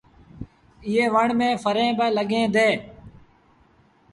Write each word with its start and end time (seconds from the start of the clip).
ايئي 0.85 1.05
وڻ 1.13 1.27
ميݩ 1.39 1.59
ڦريٚݩ 1.63 1.95
با 1.97 2.05
لڳيٚن 2.17 2.43
ديٚݩ۔ 2.53 2.77